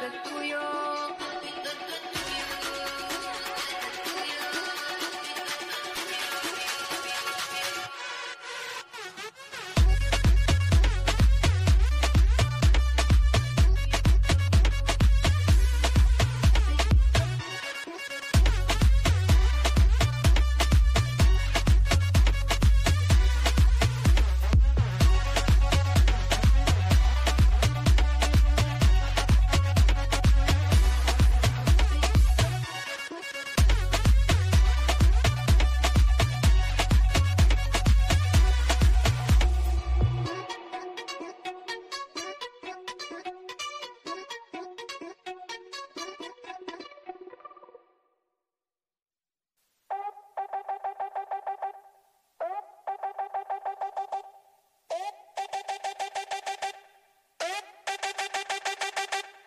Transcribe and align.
esto 0.00 0.27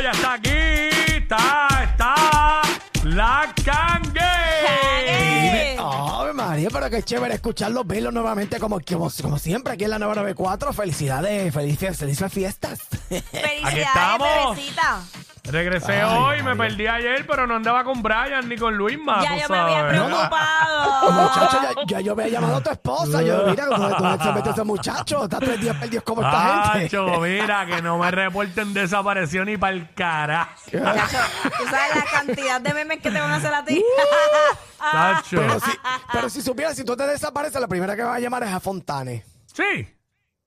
ya 0.00 0.10
está 0.10 0.34
aquí. 0.34 0.50
Está, 0.50 1.68
está 1.84 2.62
la 3.04 3.52
cangue. 3.64 4.20
Ave 5.78 6.32
María, 6.32 6.68
pero 6.70 6.90
qué 6.90 7.02
chévere 7.02 7.34
escucharlos, 7.34 7.86
verlos 7.86 8.12
nuevamente 8.12 8.58
como, 8.58 8.80
como, 8.80 9.10
como 9.22 9.38
siempre 9.38 9.72
aquí 9.74 9.84
en 9.84 9.90
la 9.90 9.98
994. 9.98 10.72
Felicidades, 10.72 11.52
felices, 11.52 11.96
felices 11.96 12.32
fiestas. 12.32 12.80
Felicidades, 13.08 13.78
estamos. 13.78 14.56
bebecita. 14.56 15.02
Regresé 15.50 16.00
Ay, 16.00 16.16
hoy, 16.18 16.42
me 16.42 16.54
perdí 16.56 16.86
ayer, 16.86 17.26
pero 17.26 17.46
no 17.46 17.56
andaba 17.56 17.84
con 17.84 18.02
Brian 18.02 18.48
ni 18.48 18.56
con 18.56 18.76
Luisma. 18.76 19.22
Ya 19.22 19.34
tú 19.34 19.40
yo 19.40 19.48
me 19.48 19.58
había 19.58 19.78
sabes. 19.78 20.00
preocupado. 20.00 21.12
Muchacho, 21.22 21.58
ya, 21.62 21.74
ya 21.86 22.00
yo 22.00 22.12
había 22.12 22.28
llamado 22.28 22.56
a 22.56 22.62
tu 22.62 22.70
esposa. 22.70 23.22
Yo, 23.22 23.46
mira, 23.46 23.66
¿dónde, 23.66 24.24
se 24.24 24.32
metió 24.32 24.52
ese 24.52 24.64
muchacho? 24.64 25.24
Está 25.24 25.38
tres 25.38 25.60
días 25.60 25.76
perdidos 25.76 26.04
como 26.04 26.22
esta 26.22 26.72
gente. 26.72 26.88
Tacho, 26.90 27.20
mira, 27.20 27.66
que 27.66 27.82
no 27.82 27.98
me 27.98 28.10
reporten 28.10 28.74
desaparición 28.74 29.46
ni 29.46 29.56
para 29.56 29.72
el 29.74 29.94
cara. 29.94 30.48
Chacho, 30.70 31.18
Tú 31.42 31.64
sabes 31.70 31.96
la 31.96 32.04
cantidad 32.10 32.60
de 32.60 32.74
memes 32.74 33.00
que 33.00 33.10
te 33.10 33.20
van 33.20 33.30
a 33.30 33.36
hacer 33.36 33.54
a 33.54 33.64
ti. 33.64 33.82
Tacho. 34.78 35.36
Pero 35.38 35.60
si, 35.60 35.70
pero 36.12 36.30
si 36.30 36.42
supieras, 36.42 36.76
si 36.76 36.84
tú 36.84 36.96
te 36.96 37.06
desapareces, 37.06 37.60
la 37.60 37.68
primera 37.68 37.96
que 37.96 38.02
va 38.02 38.14
a 38.14 38.20
llamar 38.20 38.42
es 38.44 38.52
a 38.52 38.60
Fontane. 38.60 39.24
Sí. 39.52 39.94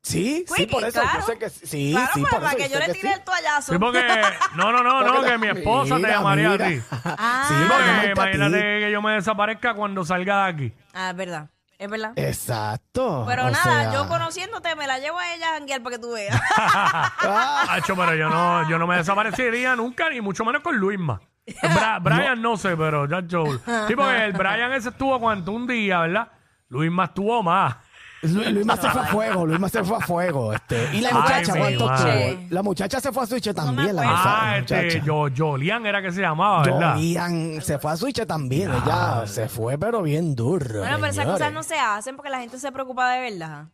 Sí, 0.03 0.45
sí, 0.55 0.65
por 0.65 0.83
eso. 0.83 0.99
claro. 0.99 1.19
Yo 1.19 1.25
sé 1.27 1.37
que 1.37 1.49
sí. 1.49 1.91
claro, 1.91 2.11
sí, 2.15 2.21
por 2.21 2.29
para 2.31 2.47
eso, 2.49 2.57
que 2.57 2.69
yo 2.69 2.77
sé 2.79 2.87
le 2.87 2.93
tire 2.93 3.07
sí. 3.09 3.13
el 3.13 3.23
toallazo. 3.23 3.73
Sí, 3.73 3.77
porque. 3.79 4.21
No, 4.55 4.71
no, 4.71 4.81
no, 4.83 5.03
no, 5.03 5.21
que 5.23 5.37
mi 5.37 5.47
esposa 5.47 5.95
te 5.95 6.01
Mira, 6.01 6.13
llamaría 6.15 6.49
mira. 6.49 6.65
a 6.65 6.69
ti. 6.69 6.81
Ah. 7.05 7.45
Sí, 7.47 7.53
porque 7.67 7.83
porque 7.85 8.01
a 8.01 8.01
ti. 8.03 8.09
imagínate 8.37 8.79
que 8.79 8.91
yo 8.91 9.01
me 9.01 9.13
desaparezca 9.13 9.73
cuando 9.75 10.03
salga 10.03 10.45
de 10.45 10.49
aquí. 10.51 10.73
Ah, 10.93 11.11
es 11.11 11.15
verdad. 11.15 11.49
Es 11.77 11.89
verdad. 11.89 12.13
Exacto. 12.15 13.25
Pero 13.27 13.45
o 13.45 13.49
nada, 13.49 13.63
sea, 13.63 13.93
yo 13.93 14.07
conociéndote 14.07 14.75
me 14.75 14.85
la 14.85 14.99
llevo 14.99 15.17
a 15.17 15.33
ella 15.33 15.49
a 15.49 15.53
janguear 15.53 15.81
para 15.81 15.95
que 15.95 16.01
tú 16.01 16.11
veas. 16.13 16.39
ah, 16.57 17.65
Hacho, 17.69 17.95
pero 17.95 18.13
yo 18.15 18.29
no, 18.29 18.69
yo 18.69 18.77
no 18.77 18.85
me 18.87 18.97
desaparecería 18.97 19.75
nunca, 19.75 20.09
ni 20.09 20.21
mucho 20.21 20.45
menos 20.45 20.61
con 20.61 20.77
Luisma. 20.77 21.19
Bra- 21.61 21.99
Brian 22.03 22.41
no 22.41 22.55
sé, 22.57 22.75
pero 22.77 23.07
ya 23.07 23.23
Joel. 23.29 23.59
Sí, 23.87 23.95
porque 23.95 24.25
el 24.25 24.33
Brian 24.33 24.73
ese 24.73 24.89
estuvo 24.89 25.19
cuánto 25.19 25.51
un 25.51 25.65
día, 25.65 25.99
¿verdad? 26.01 26.27
Luisma 26.69 27.05
estuvo 27.05 27.41
más. 27.43 27.75
Lu- 28.23 28.43
Luisma 28.51 28.77
se 28.77 28.89
fue 28.89 29.01
a 29.01 29.05
fuego, 29.05 29.45
Luisma 29.47 29.69
se 29.69 29.83
fue 29.83 29.97
a 29.97 29.99
fuego. 30.01 30.53
Este. 30.53 30.89
Y 30.95 31.01
la 31.01 31.09
Ay, 31.09 31.15
muchacha, 31.15 31.53
mi 31.53 31.59
¿cuánto 31.59 31.85
madre. 31.87 32.29
estuvo? 32.29 32.47
La 32.51 32.61
muchacha 32.63 32.99
se 32.99 33.11
fue 33.11 33.23
a 33.23 33.25
Switch 33.25 33.53
también, 33.53 33.95
la, 33.95 34.03
Ah, 34.05 34.57
este, 34.59 34.75
muchacha. 34.75 35.05
yo, 35.05 35.25
Jolian 35.35 35.85
era 35.85 36.01
que 36.01 36.11
se 36.11 36.21
llamaba, 36.21 36.63
¿verdad? 36.63 36.93
Jolían 36.93 37.61
se 37.61 37.79
fue 37.79 37.91
a 37.91 37.97
Switch 37.97 38.25
también, 38.27 38.69
ella 38.71 39.23
se 39.25 39.47
fue 39.49 39.77
pero 39.77 40.01
bien 40.03 40.35
duro. 40.35 40.79
bueno, 40.79 40.97
pero 40.99 41.07
esas 41.11 41.25
cosas 41.25 41.51
no 41.51 41.63
se 41.63 41.79
hacen 41.79 42.15
porque 42.15 42.29
la 42.29 42.39
gente 42.39 42.59
se 42.59 42.71
preocupa 42.71 43.09
de 43.11 43.31
verdad. 43.31 43.65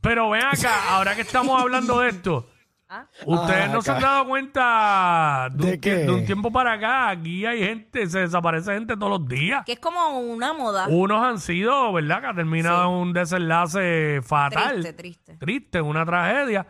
Pero 0.00 0.30
ven 0.30 0.42
acá, 0.42 0.94
ahora 0.96 1.14
que 1.14 1.20
estamos 1.22 1.60
hablando 1.60 2.00
de 2.00 2.08
esto. 2.08 2.46
Ustedes 3.26 3.64
Ah, 3.64 3.68
no 3.72 3.82
se 3.82 3.90
han 3.92 4.00
dado 4.00 4.26
cuenta 4.26 5.48
de, 5.52 5.66
¿De 5.66 5.72
un, 5.74 5.80
qué? 5.80 5.96
tie- 6.02 6.06
de 6.06 6.10
un 6.12 6.24
tiempo 6.26 6.50
para 6.52 6.72
acá, 6.74 7.08
aquí 7.10 7.44
hay 7.46 7.60
gente, 7.64 8.06
se 8.08 8.20
desaparece 8.20 8.74
gente 8.74 8.96
todos 8.96 9.20
los 9.20 9.28
días. 9.28 9.62
Que 9.64 9.72
es 9.72 9.78
como 9.78 10.18
una 10.20 10.52
moda. 10.52 10.86
Unos 10.88 11.22
han 11.24 11.38
sido, 11.38 11.92
¿verdad? 11.92 12.20
Que 12.20 12.26
ha 12.28 12.34
terminado 12.34 12.84
en 12.84 12.90
un 12.90 13.12
desenlace 13.12 14.20
fatal. 14.22 14.72
Triste, 14.74 14.92
triste. 14.92 15.36
Triste, 15.36 15.80
una 15.80 16.04
tragedia. 16.04 16.66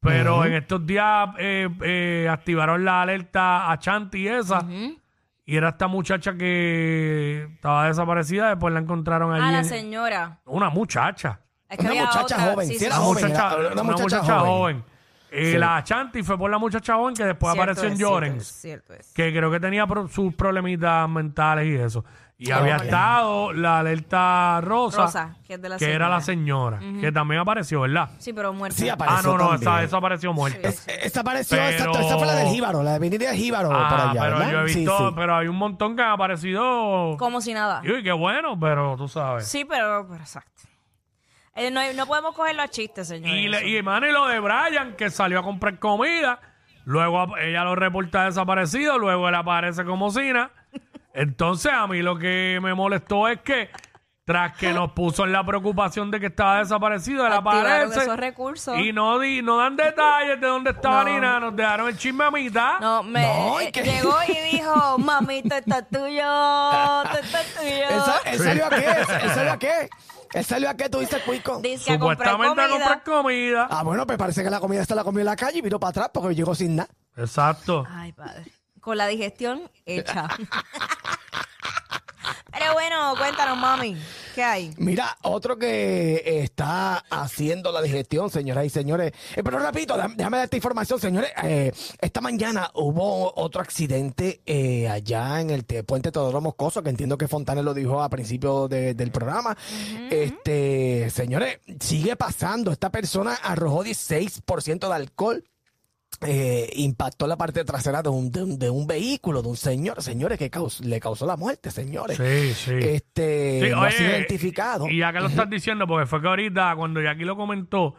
Pero 0.00 0.44
en 0.44 0.52
estos 0.52 0.84
días 0.86 1.30
eh, 1.38 1.66
eh, 1.82 2.28
activaron 2.30 2.84
la 2.84 3.00
alerta 3.02 3.70
a 3.72 3.78
Chanti 3.78 4.28
esa. 4.28 4.62
Y 5.46 5.56
era 5.56 5.70
esta 5.70 5.88
muchacha 5.88 6.34
que 6.34 7.48
estaba 7.54 7.86
desaparecida. 7.86 8.50
Después 8.50 8.72
la 8.74 8.80
encontraron 8.80 9.32
allí. 9.32 9.44
Ah, 9.46 9.52
la 9.52 9.58
en- 9.58 9.64
señora. 9.64 10.40
una 10.44 10.68
muchacha. 10.70 11.40
Es 11.68 11.78
que 11.78 11.82
Una 11.84 11.90
había 11.90 12.04
muchacha 12.04 12.22
otra- 12.36 12.40
joven, 12.52 12.68
sí, 12.68 12.84
era. 12.84 12.96
Una 12.96 13.04
joven, 13.04 13.24
muchacha, 13.24 13.46
era 13.48 13.58
una 13.58 13.68
una 13.72 13.82
muchacha 13.82 14.02
muchacha 14.04 14.38
joven. 14.40 14.52
joven. 14.82 14.84
Eh, 15.34 15.52
Sí. 15.52 15.58
La 15.58 15.82
Chanti 15.82 16.22
fue 16.22 16.38
por 16.38 16.50
la 16.50 16.58
muchacha 16.58 16.94
joven 16.94 17.14
que 17.14 17.24
después 17.24 17.52
Cierto 17.52 17.62
apareció 17.62 17.84
en 17.88 17.92
es, 17.92 17.98
cierto 17.98 18.14
Llorens. 18.14 18.42
es, 18.42 18.48
cierto 18.60 18.94
es. 18.94 19.12
que 19.12 19.32
creo 19.32 19.50
que 19.50 19.60
tenía 19.60 19.86
pro- 19.86 20.08
sus 20.08 20.32
problemitas 20.34 21.08
mentales 21.08 21.66
y 21.66 21.74
eso. 21.74 22.04
Y 22.36 22.50
Oh, 22.50 22.56
había 22.56 22.76
ok. 22.78 22.82
estado 22.84 23.52
la 23.52 23.78
alerta 23.78 24.60
rosa, 24.60 25.02
Rosa, 25.02 25.36
que 25.46 25.54
es 25.54 25.62
de 25.62 25.68
la 25.68 25.78
que 25.78 25.92
era 25.92 26.08
la 26.08 26.20
señora, 26.20 26.80
que 27.00 27.12
también 27.12 27.40
apareció, 27.40 27.82
¿verdad? 27.82 28.10
Sí, 28.18 28.32
pero 28.32 28.52
muerta. 28.52 28.76
Sí, 28.76 28.88
Ah, 28.88 28.94
apareció 28.94 29.30
no, 29.32 29.38
no, 29.38 29.48
también. 29.50 29.60
esa, 29.72 29.82
esa 29.84 29.96
apareció 29.98 30.32
muerta. 30.32 30.68
Es- 30.68 30.86
esa 30.88 31.20
apareció, 31.20 31.56
Pero- 31.56 31.70
exacto, 31.70 32.00
esa 32.00 32.18
fue 32.18 32.26
la 32.26 32.34
del 32.34 32.48
Jíbaro, 32.48 32.82
la 32.82 32.92
de 32.94 32.98
Vinicius 32.98 33.30
de 33.30 33.36
Jíbaro 33.36 33.68
por 33.68 33.76
Ah, 33.78 34.10
allá, 34.10 34.20
pero 34.20 34.38
¿verdad? 34.38 34.52
yo 34.52 34.60
he 34.62 34.68
Sí, 34.68 34.78
visto, 34.80 34.98
sí. 35.10 35.14
pero 35.16 35.36
hay 35.36 35.46
un 35.46 35.56
montón 35.56 35.94
que 35.96 36.02
han 36.02 36.10
aparecido. 36.10 37.16
Como 37.18 37.40
si 37.40 37.54
nada. 37.54 37.80
Y 37.84 37.92
uy, 37.92 38.02
qué 38.02 38.12
bueno, 38.12 38.58
pero 38.58 38.96
tú 38.96 39.06
sabes. 39.08 39.46
Sí, 39.46 39.64
pero, 39.64 40.04
pero 40.08 40.20
exacto. 40.20 40.50
Eh, 41.56 41.70
no, 41.70 41.80
no 41.92 42.06
podemos 42.06 42.34
cogerlo 42.34 42.62
a 42.62 42.68
chistes, 42.68 43.06
señor. 43.08 43.30
Y, 43.36 43.48
le- 43.48 43.68
y, 43.68 43.82
mano, 43.82 44.08
y 44.08 44.12
lo 44.12 44.26
de 44.26 44.40
Brian, 44.40 44.94
que 44.96 45.08
salió 45.10 45.38
a 45.38 45.42
comprar 45.42 45.78
comida, 45.78 46.40
luego 46.84 47.20
ap- 47.20 47.36
ella 47.40 47.62
lo 47.64 47.76
reporta 47.76 48.24
desaparecido, 48.24 48.98
luego 48.98 49.28
él 49.28 49.34
aparece 49.36 49.84
como 49.84 50.10
Sina. 50.10 50.50
Entonces, 51.12 51.72
a 51.72 51.86
mí 51.86 52.02
lo 52.02 52.18
que 52.18 52.58
me 52.60 52.74
molestó 52.74 53.28
es 53.28 53.40
que, 53.42 53.70
tras 54.24 54.56
que 54.56 54.72
nos 54.72 54.90
puso 54.92 55.22
en 55.24 55.30
la 55.32 55.44
preocupación 55.44 56.10
de 56.10 56.18
que 56.18 56.26
estaba 56.26 56.58
desaparecido, 56.58 57.24
él 57.26 57.32
Activaron 57.34 57.66
aparece. 57.70 58.00
esos 58.00 58.16
recursos. 58.16 58.78
Y 58.78 58.92
no, 58.92 59.20
di, 59.20 59.40
no 59.42 59.58
dan 59.58 59.76
detalles 59.76 60.40
de 60.40 60.46
dónde 60.48 60.70
estaba 60.70 61.04
No. 61.04 61.10
ni 61.10 61.20
nada, 61.20 61.38
nos 61.40 61.54
dejaron 61.54 61.88
el 61.88 61.96
chisme 61.96 62.24
a 62.24 62.30
mitad. 62.32 62.80
No, 62.80 63.02
me 63.04 63.20
No, 63.22 63.60
¿y 63.60 63.66
eh, 63.66 63.70
qué? 63.72 63.82
llegó 63.84 64.16
y 64.26 64.56
dijo, 64.56 64.98
mamito, 64.98 65.54
esto 65.54 65.74
es 65.76 65.88
tuyo, 65.88 67.02
esto 67.20 67.38
es 67.38 67.54
tuyo. 67.54 67.88
¿Él, 67.90 68.00
sa- 68.00 68.20
él 68.30 68.38
salió 68.40 68.66
a 68.66 68.70
qué? 68.70 68.86
¿Él 69.22 69.30
salió 69.30 69.52
a 69.52 69.58
qué? 69.58 69.88
¿Él 70.34 70.44
salió 70.44 70.68
a 70.68 70.74
qué? 70.74 70.88
¿Tú 70.88 70.98
dices, 70.98 71.22
Cuico? 71.22 71.60
Dice 71.60 71.92
que 71.92 71.94
Supuestamente 71.94 72.60
a 72.60 72.68
comida. 72.68 72.68
comprar 72.70 73.02
comida. 73.04 73.68
Ah, 73.70 73.84
bueno, 73.84 74.04
pues 74.06 74.18
parece 74.18 74.42
que 74.42 74.50
la 74.50 74.58
comida 74.60 74.82
está 74.82 74.94
la 74.96 75.04
comió 75.04 75.20
en 75.20 75.26
la 75.26 75.36
calle 75.36 75.58
y 75.58 75.62
vino 75.62 75.78
para 75.78 75.90
atrás 75.90 76.10
porque 76.12 76.34
llegó 76.34 76.54
sin 76.56 76.74
nada. 76.76 76.88
Exacto. 77.16 77.86
Ay, 77.88 78.12
padre. 78.12 78.44
Con 78.80 78.98
la 78.98 79.06
digestión 79.06 79.70
hecha. 79.86 80.28
Pero 82.52 82.72
bueno, 82.72 83.14
cuéntanos, 83.16 83.56
mami. 83.58 83.96
¿Qué 84.34 84.42
hay? 84.42 84.74
Mira, 84.78 85.16
otro 85.22 85.56
que 85.58 86.14
eh, 86.16 86.42
está 86.42 86.96
haciendo 87.08 87.70
la 87.70 87.80
digestión, 87.80 88.30
señoras 88.30 88.66
y 88.66 88.70
señores. 88.70 89.12
Eh, 89.36 89.42
pero 89.44 89.58
repito, 89.58 89.96
déjame, 89.96 90.36
dar 90.38 90.44
esta 90.44 90.56
información, 90.56 90.98
señores. 91.00 91.30
Eh, 91.44 91.70
esta 92.00 92.20
mañana 92.20 92.70
hubo 92.74 93.32
otro 93.36 93.60
accidente 93.60 94.40
eh, 94.44 94.88
allá 94.88 95.40
en 95.40 95.50
el 95.50 95.64
te- 95.64 95.84
puente 95.84 96.10
Teodoro 96.10 96.40
Moscoso, 96.40 96.82
que 96.82 96.90
entiendo 96.90 97.16
que 97.16 97.28
Fontanes 97.28 97.64
lo 97.64 97.74
dijo 97.74 98.02
a 98.02 98.08
principio 98.08 98.66
de- 98.66 98.94
del 98.94 99.10
programa. 99.12 99.56
Este, 100.10 101.10
señores, 101.10 101.58
sigue 101.80 102.16
pasando. 102.16 102.72
Esta 102.72 102.90
persona 102.90 103.34
arrojó 103.42 103.84
16% 103.84 104.88
de 104.88 104.94
alcohol. 104.94 105.44
Eh, 106.26 106.70
impactó 106.76 107.26
la 107.26 107.36
parte 107.36 107.64
trasera 107.64 108.02
de 108.02 108.08
un, 108.08 108.30
de, 108.30 108.42
un, 108.42 108.58
de 108.58 108.70
un 108.70 108.86
vehículo, 108.86 109.42
de 109.42 109.48
un 109.48 109.56
señor, 109.56 110.02
señores, 110.02 110.38
que 110.38 110.50
caus- 110.50 110.80
le 110.80 111.00
causó 111.00 111.26
la 111.26 111.36
muerte, 111.36 111.70
señores. 111.70 112.16
Sí, 112.16 112.52
sí. 112.54 112.74
Este, 112.80 113.60
Sí, 113.64 113.70
no 113.70 113.78
ha 113.78 113.86
oye, 113.88 113.92
sido 113.96 114.10
identificado. 114.10 114.88
Y 114.88 114.98
ya 114.98 115.12
que 115.12 115.20
lo 115.20 115.26
estás 115.26 115.48
diciendo, 115.50 115.86
porque 115.86 116.06
fue 116.06 116.20
que 116.20 116.28
ahorita, 116.28 116.74
cuando 116.76 117.00
Jackie 117.02 117.24
lo 117.24 117.36
comentó, 117.36 117.94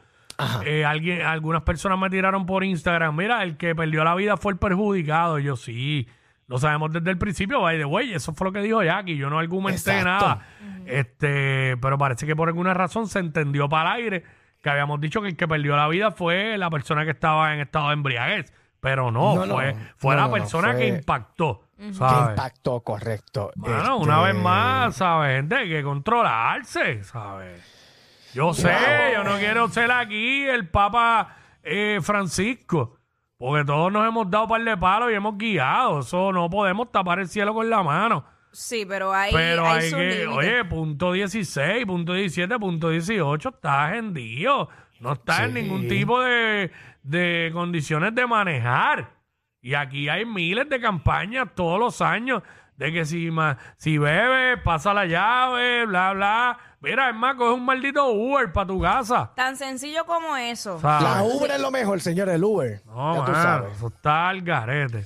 eh, 0.65 0.83
alguien, 0.83 1.21
algunas 1.21 1.61
personas 1.63 1.97
me 1.99 2.09
tiraron 2.09 2.45
por 2.45 2.63
Instagram. 2.63 3.15
Mira, 3.15 3.43
el 3.43 3.57
que 3.57 3.73
perdió 3.75 4.03
la 4.03 4.15
vida 4.15 4.37
fue 4.37 4.53
el 4.53 4.57
perjudicado. 4.59 5.39
Y 5.39 5.43
yo 5.45 5.55
sí, 5.55 6.07
lo 6.47 6.57
sabemos 6.57 6.91
desde 6.91 7.09
el 7.11 7.17
principio, 7.17 7.61
by 7.61 7.77
the 7.77 7.85
way. 7.85 8.13
Eso 8.13 8.33
fue 8.33 8.45
lo 8.47 8.51
que 8.51 8.59
dijo 8.61 8.83
Jackie. 8.83 9.15
Yo 9.17 9.29
no 9.29 9.39
argumenté 9.39 9.79
Exacto. 9.79 10.03
nada. 10.05 10.47
Este, 10.85 11.77
pero 11.77 11.97
parece 11.97 12.25
que 12.27 12.35
por 12.35 12.47
alguna 12.49 12.73
razón 12.73 13.07
se 13.07 13.19
entendió 13.19 13.67
para 13.69 13.95
el 13.95 14.03
aire 14.03 14.23
que 14.65 14.69
habíamos 14.71 14.99
dicho 14.99 15.21
que 15.21 15.27
el 15.29 15.37
que 15.37 15.47
perdió 15.47 15.75
la 15.77 15.87
vida 15.87 16.09
fue 16.11 16.57
la 16.57 16.69
persona 16.71 17.05
que 17.05 17.11
estaba 17.11 17.53
en 17.53 17.59
estado 17.61 17.87
de 17.89 17.93
embriaguez. 17.93 18.51
Pero 18.79 19.11
no, 19.11 19.35
No, 19.35 19.45
no. 19.45 19.53
fue, 19.55 19.75
fue 19.97 20.15
No, 20.15 20.21
la 20.21 20.31
persona 20.31 20.71
fue- 20.71 20.77
que 20.79 20.87
impactó. 20.87 21.61
Que 21.77 21.93
¿sabes? 21.93 22.29
impactó, 22.31 22.79
correcto. 22.81 23.51
Bueno, 23.55 23.77
Este, 23.79 23.91
una 23.91 24.21
vez 24.21 24.35
más, 24.35 24.95
¿sabes? 24.95 25.35
Gente, 25.37 25.55
hay 25.55 25.69
que 25.69 25.83
controlarse, 25.83 27.03
¿sabes? 27.03 27.61
Yo 28.33 28.53
sé, 28.53 28.73
yo 29.13 29.23
no 29.23 29.37
quiero 29.37 29.67
ser 29.69 29.91
aquí 29.91 30.43
el 30.45 30.67
Papa 30.67 31.35
eh, 31.63 31.99
Francisco, 32.01 32.97
porque 33.37 33.65
todos 33.65 33.91
nos 33.91 34.07
hemos 34.07 34.29
dado 34.29 34.43
un 34.45 34.49
par 34.49 34.63
de 34.63 34.77
palos 34.77 35.11
y 35.11 35.15
hemos 35.15 35.37
guiado. 35.37 35.99
Eso 35.99 36.31
no 36.31 36.49
podemos 36.49 36.91
tapar 36.91 37.19
el 37.19 37.27
cielo 37.27 37.53
con 37.53 37.69
la 37.69 37.81
mano. 37.83 38.25
Sí, 38.55 38.85
pero 38.87 39.13
hay, 39.13 39.33
Pero 39.33 39.65
hay 39.67 39.83
hay 39.83 39.89
su 39.89 39.97
que, 39.97 40.03
límite. 40.09 40.27
oye, 40.27 40.65
punto 40.65 41.11
16, 41.11 41.85
punto 41.85 42.13
17, 42.13 42.57
punto 42.57 42.89
18, 42.89 43.49
está 43.49 43.85
agendido. 43.87 44.69
No 44.99 45.13
está 45.13 45.43
en 45.43 45.53
Sí. 45.53 45.61
ningún 45.61 45.87
tipo 45.87 46.21
de, 46.21 46.71
de 47.03 47.49
condiciones 47.53 48.15
de 48.15 48.25
manejar. 48.25 49.11
Y 49.61 49.73
aquí 49.73 50.07
hay 50.09 50.25
miles 50.25 50.69
de 50.69 50.79
campañas 50.79 51.49
todos 51.55 51.79
los 51.79 52.01
años 52.01 52.43
de 52.77 52.91
que 52.93 53.05
si, 53.05 53.29
ma- 53.31 53.57
si 53.77 53.97
bebes, 53.97 54.59
pasa 54.63 54.93
la 54.93 55.05
llave, 55.05 55.85
bla, 55.85 56.13
bla. 56.13 56.57
Mira, 56.81 57.09
es 57.09 57.15
más, 57.15 57.35
coge 57.35 57.53
un 57.53 57.65
maldito 57.65 58.07
Uber 58.11 58.51
para 58.53 58.67
tu 58.67 58.79
casa. 58.79 59.31
Tan 59.35 59.55
sencillo 59.57 60.05
como 60.05 60.37
eso. 60.37 60.79
¿sabes? 60.79 61.03
La 61.03 61.23
Uber 61.23 61.51
es 61.51 61.59
lo 61.59 61.71
mejor, 61.71 61.99
señor, 61.99 62.29
el 62.29 62.43
Uber. 62.43 62.81
No, 62.85 63.15
ya 63.15 63.25
tú 63.25 63.31
mano, 63.31 63.43
sabes. 63.43 63.77
eso 63.77 63.87
está 63.87 64.29
al 64.29 64.41
garete. 64.41 65.05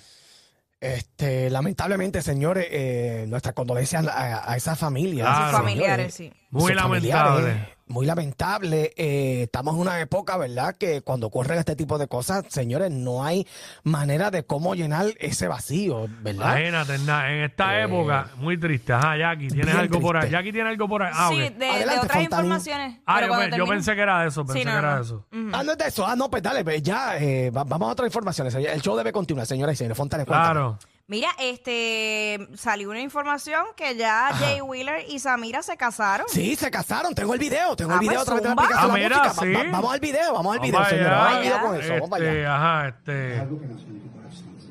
Este, 0.81 1.49
lamentablemente, 1.49 2.21
señores, 2.21 2.67
eh, 2.69 3.25
nuestras 3.27 3.53
condolencias 3.53 4.07
a, 4.07 4.49
a 4.49 4.55
esa 4.55 4.75
familia. 4.75 5.25
Claro. 5.25 5.45
a 5.45 5.49
Sus 5.49 5.59
familiares, 5.59 6.13
sí. 6.13 6.31
Muy 6.51 6.73
familiares, 6.73 7.31
lamentable. 7.33 7.78
Muy 7.89 8.05
lamentable. 8.05 8.93
Eh, 8.95 9.41
estamos 9.43 9.73
en 9.73 9.81
una 9.81 9.99
época, 9.99 10.37
¿verdad? 10.37 10.75
Que 10.77 11.01
cuando 11.01 11.25
ocurren 11.25 11.57
este 11.57 11.75
tipo 11.75 11.97
de 11.97 12.07
cosas, 12.07 12.45
señores, 12.47 12.91
no 12.91 13.23
hay 13.25 13.47
manera 13.83 14.29
de 14.29 14.43
cómo 14.43 14.75
llenar 14.75 15.07
ese 15.19 15.47
vacío, 15.47 16.07
¿verdad? 16.21 16.51
Imagínate, 16.59 16.93
en, 16.95 17.43
esta 17.45 17.79
Eh, 17.79 17.85
época, 17.85 18.29
muy 18.37 18.59
triste. 18.59 18.93
Ajá, 18.93 19.17
Jackie, 19.17 19.47
¿tienes 19.47 19.73
algo 19.73 19.99
por 19.99 20.15
ahí? 20.17 20.21
triste. 20.21 20.37
Jackie 20.37 20.51
tiene 20.53 20.69
algo 20.69 20.87
por 20.87 21.01
ahí. 21.01 21.11
Ah, 21.15 21.29
sí, 21.31 21.37
de, 21.39 21.97
otras 21.99 22.23
informaciones. 22.23 22.99
Ah, 23.07 23.17
pero 23.21 23.57
yo, 23.57 23.65
pensé 23.65 23.95
que 23.95 24.01
era 24.01 24.23
eso, 24.27 24.45
pensé 24.45 24.59
Sí, 24.59 24.65
no, 24.65 24.71
que 24.71 24.77
era 24.77 24.95
no. 24.95 25.01
eso. 25.01 25.25
Ah, 25.51 25.63
no 25.63 25.71
es 25.71 25.77
de 25.79 25.87
eso. 25.87 26.05
Ah, 26.05 26.15
no, 26.15 26.29
pues 26.29 26.43
dale, 26.43 26.63
pues 26.63 26.83
ya, 26.83 27.17
eh, 27.17 27.49
va- 27.49 27.63
vamos 27.63 27.89
a 27.89 27.91
otras 27.93 28.05
informaciones. 28.07 28.53
El 28.53 28.81
show 28.81 28.95
debe 28.95 29.11
continuar, 29.11 29.47
señoras 29.47 29.73
y 29.73 29.77
señores. 29.77 29.97
Fontana, 29.97 30.25
cuéntame. 30.25 30.75
Mira, 31.09 31.29
este 31.39 32.47
salió 32.55 32.89
una 32.91 33.01
información 33.01 33.63
que 33.75 33.95
ya 33.97 34.29
Jay 34.33 34.61
Wheeler 34.61 35.05
y 35.09 35.17
Samira 35.17 35.63
se 35.63 35.75
casaron. 35.75 36.27
Sí, 36.29 36.55
se 36.55 36.69
casaron. 36.69 37.15
Tengo 37.15 37.33
el 37.33 37.39
video. 37.39 37.75
Tengo 37.75 37.91
Ah, 37.91 37.95
el 37.95 37.99
video 38.01 38.13
pues, 38.17 38.21
a 38.21 38.25
través 38.25 38.43
de 38.43 38.49
la 38.49 38.53
zumba. 38.55 38.63
aplicación 38.63 38.91
Ah, 38.91 38.93
de 38.93 39.01
la 39.01 39.09
mira, 39.09 39.23
música. 39.23 39.41
Va- 39.41 39.47
sí. 39.47 39.53
va- 39.67 39.71
vamos 39.71 39.93
al 39.93 39.99
video, 39.99 40.33
vamos 40.33 40.53
al 40.53 40.59
Vamos 40.59 40.67
video, 40.69 40.79
allá. 40.79 40.89
señores. 40.89 41.11
Vamos 41.17 41.33
al 41.33 41.41
video 41.41 41.59
con 41.61 41.75
eso. 41.81 41.93
Vamos 41.93 42.19
Este, 42.19 42.29
allá. 42.29 42.55
ajá, 42.55 42.87
es 42.87 42.93
este. 42.95 43.39
algo 43.39 43.59
que 43.59 43.65
nació 43.67 43.87
en 43.89 43.99
tu 43.99 44.11
corazón. 44.13 44.55
¿sí? 44.59 44.69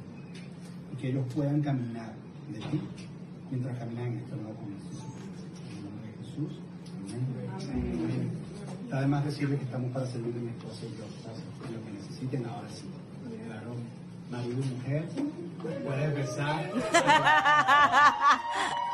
Y 0.93 0.97
que 0.97 1.09
ellos 1.09 1.27
puedan 1.35 1.61
caminar 1.61 2.13
de 2.49 2.59
ti 2.61 2.81
mientras 3.51 3.79
caminan 3.79 4.07
en 4.07 4.19
este 4.19 4.37
lado 4.37 4.55
con 4.55 4.67
Jesús. 4.79 5.03
En 5.67 5.77
el 5.77 5.85
nombre 5.85 6.07
de 6.07 6.19
Jesús. 6.23 6.53
Amén. 7.73 8.31
Está 8.85 8.99
además 8.99 9.25
decirles 9.25 9.59
que 9.59 9.65
estamos 9.65 9.91
para 9.93 10.07
servir 10.07 10.35
a 10.37 10.39
mi 10.39 10.49
esposa 10.51 10.87
y 10.87 10.91
yo. 10.97 11.05
lo 11.75 11.85
que 11.85 11.91
necesiten 11.99 12.47
ahora 12.47 12.69
sí. 12.71 12.87
Claro, 13.45 13.75
marido 14.31 14.63
y 14.63 14.67
mujer, 14.75 15.05
puedes 15.85 16.15
besar. 16.15 16.71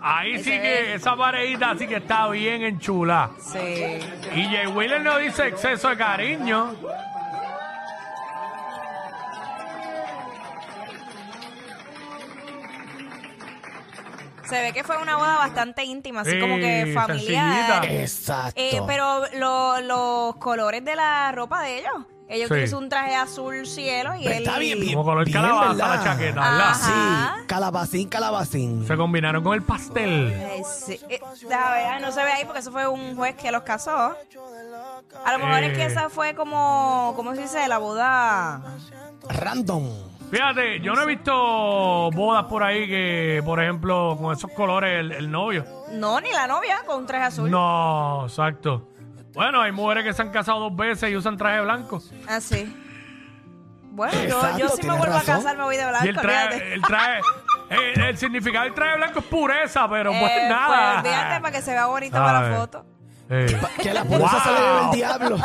Ahí 0.01 0.37
sí 0.43 0.51
que 0.51 0.95
esa 0.95 1.15
parejita 1.15 1.75
sí 1.77 1.87
que 1.87 1.97
está 1.97 2.27
bien 2.29 2.61
enchula. 2.63 3.31
Sí. 3.39 3.99
Y 4.35 4.43
Jay 4.45 4.67
Wheeler 4.67 5.01
no 5.01 5.17
dice 5.17 5.47
exceso 5.47 5.89
de 5.89 5.97
cariño. 5.97 6.75
Se 14.49 14.61
ve 14.61 14.73
que 14.73 14.83
fue 14.83 14.97
una 14.97 15.15
boda 15.17 15.37
bastante 15.37 15.83
íntima, 15.85 16.21
así 16.21 16.31
Sí, 16.31 16.39
como 16.39 16.55
que 16.57 16.91
familiar. 16.93 17.75
sencillita. 17.81 18.01
Exacto. 18.01 18.53
Eh, 18.61 18.81
pero 18.87 19.21
lo- 19.35 19.79
los 19.81 20.35
colores 20.37 20.83
de 20.83 20.95
la 20.95 21.31
ropa 21.31 21.61
de 21.63 21.79
ellos. 21.79 21.93
Ella 22.31 22.45
Sí. 22.45 22.53
utilizó 22.53 22.77
un 22.77 22.89
traje 22.89 23.15
azul 23.15 23.65
cielo 23.65 24.13
y 24.13 24.19
Pero 24.23 24.35
él. 24.35 24.43
está 24.43 24.59
bien, 24.59 24.79
bien. 24.79 24.93
Como 24.93 25.03
color 25.03 25.31
calabaza 25.31 25.73
la 25.73 25.87
¿verdad? 25.89 26.03
chaqueta, 26.03 26.41
¿verdad? 26.41 26.69
Ajá. 26.69 27.35
Sí, 27.39 27.45
calabacín, 27.47 28.07
calabacín. 28.09 28.85
Se 28.87 28.95
combinaron 28.97 29.43
con 29.43 29.55
el 29.55 29.63
pastel. 29.63 30.31
Eh, 30.31 30.61
sí. 30.63 30.99
Eh, 31.09 31.19
déjame 31.49 31.71
ver, 31.75 31.85
ah, 31.87 31.99
no 31.99 32.11
se 32.11 32.23
ve 32.23 32.31
ahí 32.31 32.45
porque 32.45 32.59
eso 32.59 32.71
fue 32.71 32.87
un 32.87 33.15
juez 33.15 33.35
que 33.35 33.51
los 33.51 33.63
casó. 33.63 34.15
A 35.25 35.31
lo 35.33 35.39
mejor 35.39 35.63
es 35.63 35.73
que 35.75 35.81
Eh. 35.83 35.87
esa 35.87 36.09
fue 36.09 36.35
como, 36.35 37.13
¿cómo 37.15 37.33
se 37.33 37.41
dice? 37.41 37.67
La 37.67 37.79
boda. 37.79 38.61
Random. 39.27 39.87
Fíjate, 40.31 40.79
yo 40.81 40.93
no 40.93 41.01
he 41.01 41.05
visto 41.07 42.11
bodas 42.11 42.45
por 42.45 42.63
ahí 42.63 42.87
que, 42.87 43.41
por 43.43 43.61
ejemplo, 43.61 44.15
con 44.21 44.33
esos 44.35 44.51
colores 44.51 44.99
el, 44.99 45.11
el 45.11 45.31
novio. 45.31 45.65
No, 45.91 46.19
ni 46.21 46.31
la 46.31 46.45
novia 46.47 46.77
con 46.85 46.99
un 46.99 47.05
traje 47.07 47.25
azul. 47.25 47.49
No, 47.49 48.25
exacto. 48.27 48.87
Bueno, 49.33 49.61
hay 49.61 49.71
mujeres 49.71 50.03
que 50.03 50.13
se 50.13 50.21
han 50.21 50.29
casado 50.31 50.59
dos 50.59 50.75
veces 50.75 51.09
y 51.11 51.15
usan 51.15 51.35
traje 51.37 51.61
blanco. 51.61 52.01
Así. 52.27 52.75
Bueno, 53.91 54.13
yo, 54.13 54.37
Exacto, 54.37 54.57
yo 54.59 54.67
si 54.69 54.75
me 54.75 54.81
tienes 54.81 54.97
vuelvo 54.99 55.13
razón. 55.15 55.33
a 55.33 55.37
casar 55.37 55.57
me 55.57 55.63
voy 55.63 55.77
de 55.77 55.87
blanco. 55.87 56.05
y 56.05 56.09
el 56.09 56.15
traje, 56.15 56.45
olvídate. 56.47 56.73
el 56.73 56.81
traje, 56.83 57.21
eh, 57.71 57.93
el 58.09 58.17
significado 58.17 58.65
del 58.65 58.73
traje 58.73 58.95
blanco 58.97 59.19
es 59.19 59.25
pureza, 59.25 59.89
pero 59.89 60.11
pues 60.11 60.31
Eh, 60.31 60.47
nada. 60.49 61.01
Pues 61.01 61.11
olvídate 61.13 61.41
para 61.41 61.51
que 61.55 61.61
se 61.63 61.71
vea 61.71 61.85
bonito 61.87 62.17
para 62.17 62.39
Ay. 62.39 62.51
la 62.51 62.57
foto. 62.57 62.85
Que 63.29 63.93
la 63.93 64.03
pureza 64.03 64.43
se 64.43 64.51
le 64.51 64.59
debe 64.59 64.79
Wow. 64.79 64.89
el 64.91 64.97
diablo. 64.97 65.37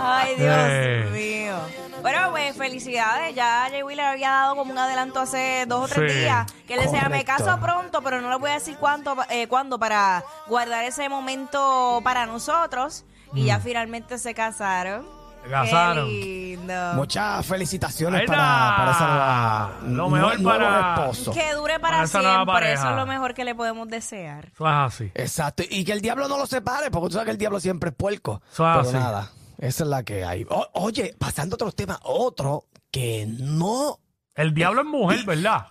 Ay, 0.00 0.34
Dios 0.36 0.56
Eh. 0.58 1.08
mío. 1.12 1.56
Bueno, 2.02 2.30
pues 2.30 2.56
felicidades. 2.56 3.34
Ya 3.34 3.66
Jay 3.70 3.82
Wheeler 3.82 4.06
había 4.06 4.30
dado 4.30 4.56
como 4.56 4.72
un 4.72 4.78
adelanto 4.78 5.20
hace 5.20 5.64
dos 5.66 5.90
o 5.90 5.94
tres 5.94 6.12
Sí. 6.12 6.18
días. 6.20 6.46
Que 6.66 6.74
él 6.74 6.80
decía, 6.80 7.02
me 7.08 7.24
Correcto. 7.24 7.44
caso 7.44 7.60
pronto, 7.60 8.02
pero 8.02 8.20
no 8.20 8.30
les 8.30 8.38
voy 8.38 8.50
a 8.50 8.54
decir 8.54 8.76
cuánto, 8.78 9.16
eh, 9.30 9.46
cuándo 9.46 9.78
para 9.78 10.24
guardar 10.46 10.84
ese 10.84 11.08
momento 11.08 12.00
para 12.02 12.26
nosotros. 12.26 13.04
Y 13.34 13.46
ya 13.46 13.58
finalmente 13.58 14.16
se 14.18 14.32
casaron. 14.32 15.06
Casaron. 15.50 16.08
Qué 16.08 16.56
lindo. 16.58 16.74
Muchas 16.94 17.44
felicitaciones 17.46 18.22
para, 18.26 18.74
para 18.76 18.90
esa 18.92 19.06
nueva, 19.06 19.72
Lo 19.96 20.08
mejor 20.10 20.40
nuevo 20.40 20.58
para- 20.58 20.94
esposo. 21.10 21.32
Que 21.32 21.52
dure 21.54 21.78
Para 21.80 21.96
para 21.96 22.04
esa 22.04 22.18
nueva 22.22 22.34
siempre. 22.36 22.52
pareja. 22.52 22.74
Eso 22.80 22.90
es 22.90 22.96
lo 22.96 23.06
mejor 23.06 23.34
que 23.34 23.44
le 23.44 23.54
podemos 23.54 23.88
desear. 23.88 24.46
Eso 24.54 24.66
es 24.66 24.72
así. 24.74 25.10
Exacto. 25.14 25.62
Y 25.68 25.84
que 25.84 25.92
el 25.92 26.00
diablo 26.00 26.28
no 26.28 26.38
lo 26.38 26.46
separe, 26.46 26.90
porque 26.90 27.08
tú 27.08 27.12
sabes 27.14 27.26
que 27.26 27.30
el 27.32 27.38
diablo 27.38 27.60
siempre 27.60 27.90
es 27.90 27.96
puerco. 27.96 28.40
Eso 28.52 28.64
es 28.66 28.76
Pero 28.76 28.80
así. 28.80 28.92
nada, 28.94 29.30
esa 29.58 29.84
es 29.84 29.90
la 29.90 30.02
que 30.02 30.24
hay. 30.24 30.46
O- 30.48 30.68
oye, 30.74 31.14
pasando 31.18 31.54
a 31.54 31.56
otros 31.56 31.74
temas, 31.76 31.98
otro 32.02 32.64
que 32.90 33.26
no 33.28 33.98
El 34.34 34.54
diablo 34.54 34.80
es 34.80 34.86
mujer, 34.86 35.20
¿verdad? 35.26 35.66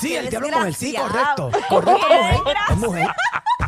Sí, 0.00 0.08
qué 0.10 0.18
el 0.18 0.30
diablo 0.30 0.48
es 0.48 0.56
mujer, 0.56 0.74
sí, 0.74 0.92
desgraciado. 0.92 1.50
correcto. 1.50 1.68
Correcto, 1.68 2.06
Qué 2.08 2.16
mujer. 2.38 2.56
Es 2.70 2.76
mujer. 2.76 3.08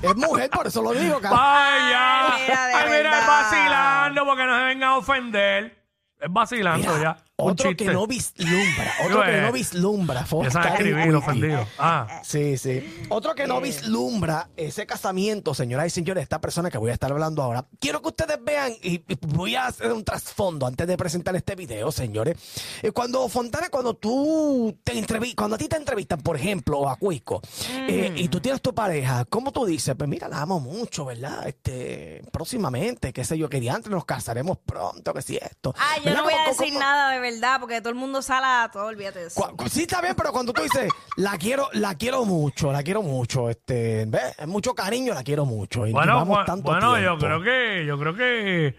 Es 0.03 0.17
mujer, 0.17 0.51
por 0.51 0.67
eso 0.67 0.83
lo 0.83 0.93
digo, 0.93 1.21
cabrón. 1.21 1.41
Ay, 1.43 1.91
ya. 1.91 2.37
Mira, 2.47 2.67
de 2.67 2.75
Ay, 2.75 2.85
mira, 2.87 2.97
es 2.99 3.03
verdad. 3.03 3.27
vacilando 3.27 4.25
porque 4.27 4.45
no 4.45 4.57
se 4.59 4.65
vengan 4.65 4.89
a 4.91 4.97
ofender. 4.97 5.85
Es 6.21 6.33
vacilando 6.33 6.93
Mira, 6.97 7.03
ya. 7.17 7.25
Un 7.41 7.53
Otro 7.53 7.69
chiste. 7.69 7.85
que 7.85 7.93
no 7.93 8.05
vislumbra, 8.09 8.95
otro 9.07 9.23
que 9.23 9.39
Eh. 9.39 9.43
no 9.43 9.53
vislumbra. 9.53 10.27
fue 10.27 10.39
Empiezan 10.41 10.63
a 10.63 10.67
Oscar 10.73 10.81
y 10.87 10.89
escribir 10.89 11.15
Wiki. 11.15 11.25
ofendido. 11.29 11.67
Ah, 11.79 12.21
Sí, 12.25 12.59
sí. 12.59 13.07
Otro 13.11 13.33
que 13.37 13.47
no 13.47 13.61
vislumbra 13.61 14.49
ese 14.57 14.87
casamiento, 14.87 15.55
señoras 15.55 15.87
y 15.87 15.91
señores, 15.91 16.25
esta 16.25 16.41
persona 16.41 16.69
que 16.69 16.79
voy 16.79 16.91
a 16.91 16.95
estar 16.95 17.13
hablando 17.13 17.41
ahora. 17.45 17.65
Quiero 17.79 18.03
que 18.03 18.09
ustedes 18.09 18.39
vean, 18.45 18.73
y 18.83 18.95
y 19.09 19.17
voy 19.21 19.55
a 19.55 19.67
hacer 19.69 19.93
un 19.93 20.03
trasfondo 20.03 20.67
antes 20.67 20.89
de 20.89 20.97
presentar 20.97 21.37
este 21.37 21.55
video, 21.55 21.93
señores. 21.93 22.37
Eh, 22.83 22.91
Cuando 22.91 23.29
Fontana, 23.29 23.69
cuando 23.69 23.95
tú 23.95 24.77
te 24.83 24.99
entrevistas, 24.99 25.37
cuando 25.37 25.55
a 25.55 25.59
ti 25.59 25.69
te 25.69 25.77
entrevistan, 25.77 26.21
por 26.21 26.35
ejemplo, 26.35 26.79
o 26.81 26.89
a 26.89 26.97
Cuico, 26.97 27.41
eh, 27.87 28.15
y 28.17 28.27
tú 28.27 28.41
tienes 28.41 28.61
tu 28.61 28.75
pareja, 28.75 29.25
¿cómo 29.27 29.53
tú 29.53 29.65
dices? 29.65 29.95
Pues 29.97 30.11
mira, 30.11 30.27
la 30.27 30.43
amo 30.43 30.59
mucho, 30.59 31.05
¿verdad? 31.05 31.47
Este, 31.47 32.21
próximamente, 32.33 33.13
qué 33.13 33.25
sé 33.25 33.39
yo, 33.39 33.49
que 33.49 33.61
diantre 33.61 33.93
nos 33.93 34.05
casaremos 34.05 34.59
pronto, 34.59 35.15
que 35.15 35.23
si 35.23 35.37
esto. 35.37 35.73
Ah, 35.79 35.99
yo 35.99 36.05
¿Verdad? 36.07 36.17
no 36.19 36.25
voy 36.25 36.33
a 36.33 36.37
¿Cómo- 36.39 36.49
decir 36.49 36.69
cómo- 36.75 36.81
nada 36.81 37.13
de 37.13 37.28
verdad 37.31 37.59
porque 37.61 37.81
todo 37.81 37.91
el 37.91 37.95
mundo 37.97 38.23
sale 38.23 38.47
a 38.47 38.71
todo, 38.73 38.87
olvídate 38.87 39.19
de 39.21 39.27
eso. 39.27 39.41
Cu- 39.57 39.69
Sí, 39.69 39.83
está 39.83 40.01
bien, 40.01 40.15
pero 40.17 40.33
cuando 40.33 40.53
tú 40.53 40.63
dices, 40.63 40.91
la 41.17 41.37
quiero, 41.39 41.69
la 41.73 41.95
quiero 41.97 42.25
mucho, 42.25 42.73
la 42.73 42.83
quiero 42.83 43.03
mucho, 43.03 43.49
este, 43.51 44.05
¿ves? 44.07 44.35
Es 44.39 44.47
mucho 44.47 44.75
cariño, 44.75 45.15
la 45.15 45.23
quiero 45.23 45.45
mucho. 45.45 45.87
Y 45.87 45.93
bueno, 45.93 46.13
llevamos 46.15 46.45
tanto 46.45 46.71
bueno, 46.71 46.99
yo 46.99 47.19
creo 47.19 47.43
que, 47.43 47.85
yo 47.87 47.99
creo 47.99 48.15
que 48.15 48.77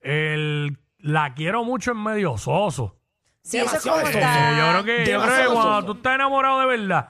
el 0.00 0.78
la 1.00 1.34
quiero 1.34 1.64
mucho 1.64 1.92
en 1.92 2.02
medio 2.02 2.36
soso. 2.38 2.96
Sí, 3.42 3.58
eso 3.58 3.76
es 3.76 3.84
demasiado 3.84 4.12
como. 4.12 4.18
Eh, 4.18 4.56
yo 4.58 4.68
creo 4.70 4.84
que, 4.84 4.98
yo 4.98 5.04
creo 5.04 5.04
que 5.04 5.10
Demasiado 5.12 5.52
cuando 5.54 5.74
soso. 5.74 5.86
tú 5.86 5.92
estás 5.94 6.14
enamorado 6.16 6.60
de 6.60 6.66
verdad 6.66 7.08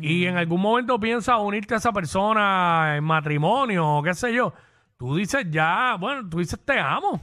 y 0.00 0.26
en 0.26 0.36
algún 0.38 0.60
momento 0.60 0.98
piensas 0.98 1.36
unirte 1.38 1.74
a 1.74 1.76
esa 1.76 1.92
persona 1.92 2.96
en 2.96 3.04
matrimonio 3.04 3.86
o 3.98 4.02
qué 4.02 4.14
sé 4.14 4.32
yo, 4.32 4.52
tú 4.96 5.14
dices 5.14 5.44
ya, 5.50 5.96
bueno, 6.00 6.28
tú 6.28 6.38
dices 6.38 6.58
te 6.64 6.78
amo. 6.80 7.20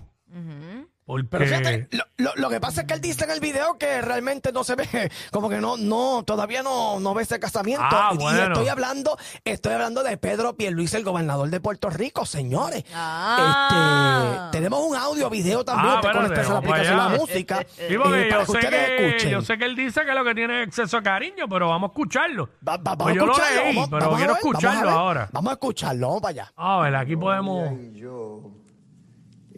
Porque 1.11 1.27
Pero 1.29 1.45
fíjate, 1.45 1.87
lo, 1.91 2.03
lo- 2.17 2.35
lo 2.35 2.49
que 2.49 2.59
pasa 2.59 2.81
es 2.81 2.87
que 2.87 2.93
él 2.93 3.01
dice 3.01 3.25
en 3.25 3.31
el 3.31 3.39
video 3.39 3.77
que 3.77 4.01
realmente 4.01 4.51
no 4.51 4.63
se 4.63 4.75
ve, 4.75 4.87
como 5.31 5.49
que 5.49 5.57
no, 5.59 5.75
no, 5.77 6.23
todavía 6.25 6.63
no, 6.63 6.99
no 6.99 7.13
ve 7.13 7.23
ese 7.23 7.39
casamiento. 7.39 7.83
Ah, 7.89 8.13
y, 8.17 8.39
estoy 8.39 8.67
hablando, 8.69 9.17
estoy 9.43 9.73
hablando 9.73 10.03
de 10.03 10.17
Pedro 10.17 10.55
Pierluis, 10.55 10.93
el 10.93 11.03
gobernador 11.03 11.49
de 11.49 11.59
Puerto 11.59 11.89
Rico, 11.89 12.25
señores. 12.25 12.83
Ah. 12.93 14.45
Este, 14.47 14.57
tenemos 14.59 14.79
un 14.81 14.95
audio, 14.95 15.29
video 15.29 15.63
también, 15.65 15.95
Ah, 15.97 16.01
te 16.01 16.07
espérate, 16.07 16.27
conectas 16.27 16.49
a 16.49 16.53
la 16.53 16.59
aplicación 16.59 16.97
de 16.97 17.03
la 17.03 17.09
música. 17.09 17.65
Sí, 17.91 17.97
porque 17.97 18.27
eh, 18.27 18.29
yo, 18.31 18.39
que 18.39 18.45
sé 18.45 18.51
ustedes 18.51 18.69
que, 18.87 19.07
escuchen. 19.07 19.29
yo 19.31 19.41
sé 19.41 19.57
que 19.57 19.65
él 19.65 19.75
dice 19.75 20.05
que 20.05 20.13
lo 20.13 20.23
que 20.23 20.35
tiene 20.35 20.61
es 20.61 20.67
exceso 20.67 20.97
de 20.97 21.03
cariño, 21.03 21.47
pero 21.49 21.67
vamos 21.69 21.89
a 21.89 21.91
escucharlo. 21.91 22.49
Va- 22.67 22.77
va- 22.77 22.95
vamos 22.95 23.03
Pues 23.03 23.15
a 23.15 23.17
lo 23.25 23.25
escucharlo, 23.31 23.63
leí, 23.63 23.75
vamos- 23.75 23.89
pero 23.89 23.99
vamos 24.01 24.13
a 24.13 24.17
quiero 24.17 24.33
ver, 24.33 24.41
vamos 24.43 24.53
a 24.53 24.57
escucharlo 24.57 24.89
ver. 24.89 24.99
ahora. 24.99 25.29
Vamos 25.31 25.49
a 25.49 25.53
escucharlo, 25.53 26.07
vamos 26.07 26.21
para 26.21 26.31
allá. 26.31 26.53
A 26.55 26.79
ver, 26.79 26.95
aquí 26.95 27.15
podemos... 27.15 27.69
Yo 27.93 28.41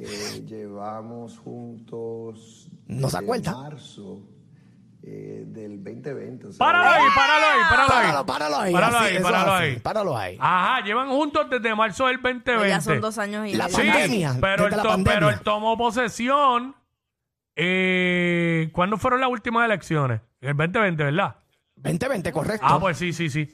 eh, 0.04 0.44
llevamos 0.46 1.38
juntos 1.40 2.70
¿No 2.88 3.10
se 3.10 3.18
acuerda? 3.18 3.52
marzo 3.54 4.22
eh, 5.02 5.44
del 5.48 5.84
2020. 5.84 6.48
o 6.48 6.52
sea, 6.54 6.60
Páralo 6.60 6.90
ahí, 6.90 7.04
páralo 7.16 7.46
ahí, 7.46 7.62
páralo 7.70 7.94
ahí. 7.94 8.06
Páralo, 8.08 8.26
páralo 8.26 8.58
ahí. 8.58 8.74
Páralo 8.74 8.98
así, 8.98 9.06
ahí, 9.08 9.16
eso 9.16 9.24
páralo 9.24 9.54
así, 9.54 9.64
ahí. 9.66 9.80
Páralo 9.80 10.18
ahí. 10.18 10.38
Ajá, 10.40 10.82
llevan 10.86 11.10
juntos 11.10 11.50
desde 11.50 11.76
marzo 11.76 12.08
del 12.08 12.16
2020. 12.22 12.56
Pues 12.58 12.70
ya 12.70 12.82
son 12.82 13.02
dos 13.02 13.18
años 13.18 13.48
y 13.48 13.54
La 13.54 13.66
medio. 13.66 13.78
Sí, 13.80 13.88
pandemia, 13.90 14.38
pero, 14.40 14.64
desde 14.64 14.66
él 14.68 14.78
la 14.78 14.84
to- 14.84 14.90
pandemia. 14.90 15.14
pero 15.14 15.30
él 15.30 15.40
tomó 15.42 15.78
posesión. 15.78 16.76
Eh, 17.56 18.70
¿Cuándo 18.74 18.98
fueron 18.98 19.20
las 19.22 19.30
últimas 19.30 19.66
elecciones? 19.66 20.22
El 20.42 20.56
2020, 20.58 21.04
¿verdad? 21.04 21.36
2020, 21.76 22.32
correcto. 22.32 22.66
Ah, 22.68 22.80
pues 22.80 22.98
sí, 22.98 23.14
sí, 23.14 23.30
sí. 23.30 23.48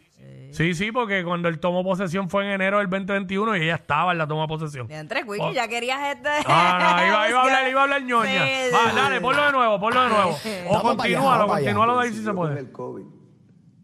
Sí, 0.51 0.73
sí, 0.73 0.91
porque 0.91 1.23
cuando 1.23 1.47
él 1.47 1.59
tomó 1.59 1.83
posesión 1.83 2.29
fue 2.29 2.45
en 2.45 2.51
enero 2.51 2.79
del 2.79 2.89
2021 2.89 3.55
y 3.57 3.63
ella 3.63 3.75
estaba 3.75 4.11
en 4.11 4.17
la 4.17 4.27
toma 4.27 4.43
de 4.43 4.47
posesión. 4.47 4.87
De 4.87 4.95
entre 4.97 5.21
Quickie, 5.23 5.39
Oh. 5.41 5.51
ya 5.53 5.67
querías 5.67 6.15
este. 6.15 6.29
Ah, 6.47 6.97
no, 6.99 7.07
iba, 7.07 7.29
iba 7.29 7.39
a 7.39 7.43
hablar, 7.45 7.69
iba 7.69 7.79
a 7.79 7.83
hablar 7.83 8.03
ñoña. 8.03 8.31
Sí, 8.45 8.71
Va, 8.73 8.89
sí, 8.89 8.95
dale, 8.95 9.15
sí. 9.17 9.21
ponlo 9.21 9.45
de 9.45 9.51
nuevo, 9.51 9.79
ponlo 9.79 10.01
de 10.03 10.09
nuevo. 10.09 10.29
O 10.29 10.33
Vamos 10.33 10.41
para 10.41 10.69
allá, 10.81 10.95
continúalo, 10.95 11.29
vamos 11.29 11.45
para 11.47 11.57
allá. 11.57 11.65
continúalo 11.73 11.97
de 11.99 12.03
ahí 12.07 12.13
si 12.13 12.19
se 12.19 12.25
con 12.25 12.35
puede. 12.35 12.59
el 12.59 12.71
COVID. 12.71 13.03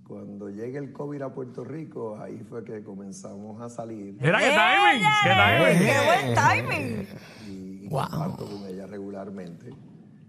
Cuando 0.07 0.49
llegue 0.49 0.77
el 0.77 0.93
COVID 0.93 1.21
a 1.23 1.33
Puerto 1.33 1.63
Rico, 1.63 2.19
ahí 2.21 2.39
fue 2.47 2.63
que 2.63 2.83
comenzamos 2.83 3.59
a 3.59 3.69
salir 3.69 4.13
Mira 4.19 4.37
qué 4.37 4.49
timing, 4.51 5.07
qué 5.23 5.29
timing. 5.31 5.87
¡Qué 5.87 6.05
buen 6.05 6.35
timing! 6.35 7.07
y, 7.47 7.85
y 7.85 7.87
Wow. 7.89 8.01
comparto 8.09 8.45
con 8.45 8.67
ella 8.67 8.85
regularmente. 8.85 9.73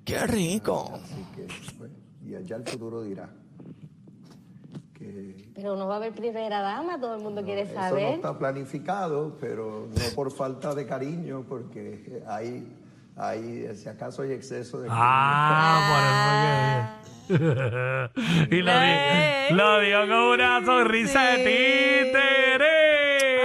Qué 0.05 0.27
rico. 0.27 0.93
Así 0.95 1.27
que, 1.35 1.47
pues, 1.77 1.91
y 2.25 2.35
allá 2.37 2.57
el 2.57 2.65
futuro 2.65 3.03
dirá 3.03 3.29
que 4.99 5.51
Pero 5.55 5.77
no 5.77 5.87
va 5.87 5.95
a 5.95 5.97
haber 5.99 6.13
primera 6.13 6.61
dama, 6.61 6.99
todo 7.01 7.15
el 7.17 7.23
mundo 7.23 7.43
quiere 7.45 7.63
Eso 7.63 7.75
no 7.75 7.81
saber. 7.81 8.15
está 8.15 8.37
planificado, 8.39 9.37
pero 9.41 9.89
no 9.95 10.05
por 10.15 10.33
falta 10.33 10.75
de 10.75 10.87
cariño, 10.87 11.45
porque 11.49 12.23
hay, 12.27 12.67
hay 13.17 13.69
si 13.77 13.89
acaso 13.89 14.23
hay 14.23 14.33
exceso 14.33 14.81
de 14.81 14.89
Ah, 14.91 16.99
por 17.29 17.37
eso 17.37 17.39
que... 17.39 18.57
y 18.57 18.63
lo, 18.63 18.73
di- 18.81 19.55
lo 19.55 19.81
dio 19.81 20.01
con 20.07 20.19
una 20.35 20.65
sonrisa 20.65 21.23
de 21.25 21.37
títere. 21.39 22.67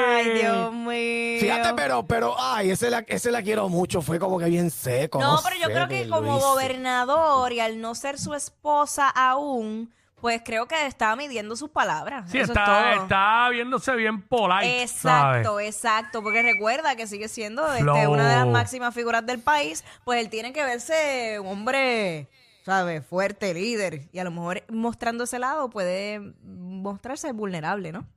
Ay, 0.08 0.30
Dios 0.40 0.74
mío. 0.74 1.40
Fíjate, 1.40 1.74
pero, 1.76 2.06
pero, 2.06 2.36
ay, 2.38 2.72
ese 2.72 2.90
la, 2.92 3.00
ese 3.08 3.32
la 3.32 3.42
quiero 3.42 3.68
mucho. 3.70 4.02
Fue 4.02 4.20
como 4.20 4.38
que 4.38 4.46
bien 4.46 4.70
seco. 4.70 5.20
No, 5.20 5.40
pero 5.44 5.56
yo 5.60 5.66
creo 5.68 5.88
que 5.88 6.08
como 6.08 6.34
Luis. 6.34 6.44
gobernador 6.44 7.52
y 7.54 7.60
al 7.60 7.82
no 7.82 7.96
ser 7.96 8.20
su 8.20 8.34
esposa 8.36 9.10
aún, 9.10 9.92
pues 10.22 10.42
creo 10.46 10.68
que 10.68 10.86
estaba 10.86 11.16
midiendo 11.16 11.56
sus 11.56 11.70
palabras. 11.70 12.30
Sí, 12.32 12.38
Eso 12.40 12.54
está, 12.54 12.90
es 12.92 12.96
todo. 12.96 13.04
está 13.04 13.50
viéndose 13.50 13.96
bien 13.96 14.22
polite, 14.22 14.84
Exacto, 14.84 15.50
¿sabes? 15.54 15.76
exacto, 15.76 16.22
porque 16.24 16.42
recuerda 16.44 16.96
que 16.96 17.08
sigue 17.08 17.28
siendo 17.28 17.68
este, 17.72 17.84
Flow. 17.84 18.12
una 18.14 18.30
de 18.30 18.36
las 18.38 18.48
máximas 18.48 18.94
figuras 18.94 19.26
del 19.26 19.40
país, 19.40 19.84
pues 20.06 20.20
él 20.22 20.30
tiene 20.30 20.54
que 20.54 20.64
verse 20.64 21.40
un 21.40 21.48
hombre, 21.48 22.28
¿sabes? 22.66 23.06
Fuerte, 23.06 23.54
líder, 23.54 24.04
y 24.14 24.20
a 24.20 24.24
lo 24.24 24.32
mejor 24.32 24.64
mostrando 24.70 25.24
ese 25.26 25.40
lado 25.40 25.70
puede 25.70 26.20
mostrarse 26.44 27.32
vulnerable, 27.32 27.92
¿no? 27.92 28.08